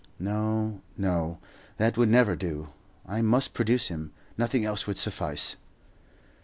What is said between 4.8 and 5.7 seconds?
would suffice.